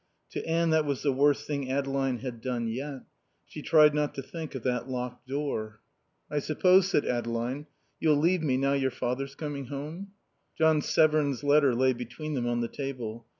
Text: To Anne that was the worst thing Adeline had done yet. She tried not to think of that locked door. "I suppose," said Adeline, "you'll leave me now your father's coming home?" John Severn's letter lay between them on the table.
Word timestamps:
To 0.31 0.43
Anne 0.47 0.71
that 0.71 0.85
was 0.85 1.03
the 1.03 1.11
worst 1.11 1.45
thing 1.45 1.69
Adeline 1.69 2.17
had 2.21 2.41
done 2.41 2.67
yet. 2.67 3.03
She 3.45 3.61
tried 3.61 3.93
not 3.93 4.15
to 4.15 4.23
think 4.23 4.55
of 4.55 4.63
that 4.63 4.89
locked 4.89 5.27
door. 5.27 5.79
"I 6.27 6.39
suppose," 6.39 6.87
said 6.89 7.05
Adeline, 7.05 7.67
"you'll 7.99 8.17
leave 8.17 8.41
me 8.41 8.57
now 8.57 8.73
your 8.73 8.89
father's 8.89 9.35
coming 9.35 9.67
home?" 9.67 10.13
John 10.57 10.81
Severn's 10.81 11.43
letter 11.43 11.75
lay 11.75 11.93
between 11.93 12.33
them 12.33 12.47
on 12.47 12.61
the 12.61 12.67
table. 12.67 13.27